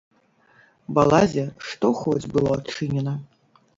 Балазе 0.97 1.43
што 1.73 1.93
хоць 2.01 2.29
было 2.33 2.49
адчынена. 2.59 3.13